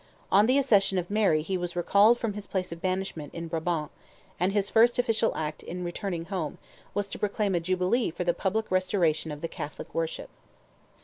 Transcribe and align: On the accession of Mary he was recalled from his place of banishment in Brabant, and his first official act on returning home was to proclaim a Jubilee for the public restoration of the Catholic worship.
On 0.31 0.47
the 0.47 0.57
accession 0.57 0.97
of 0.97 1.11
Mary 1.11 1.43
he 1.43 1.59
was 1.59 1.75
recalled 1.75 2.17
from 2.17 2.33
his 2.33 2.47
place 2.47 2.71
of 2.71 2.81
banishment 2.81 3.35
in 3.35 3.47
Brabant, 3.47 3.91
and 4.39 4.51
his 4.51 4.67
first 4.71 4.97
official 4.97 5.31
act 5.35 5.63
on 5.69 5.83
returning 5.83 6.25
home 6.25 6.57
was 6.95 7.07
to 7.09 7.19
proclaim 7.19 7.53
a 7.53 7.59
Jubilee 7.59 8.09
for 8.09 8.23
the 8.23 8.33
public 8.33 8.71
restoration 8.71 9.29
of 9.31 9.41
the 9.41 9.47
Catholic 9.47 9.93
worship. 9.93 10.31